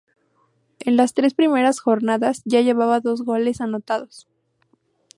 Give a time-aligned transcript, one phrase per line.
[0.79, 4.27] En las tres primeras jornadas ya llevaba dos goles anotados.